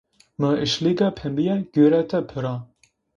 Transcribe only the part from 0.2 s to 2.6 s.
Mı işliga pembiye gurete pıra.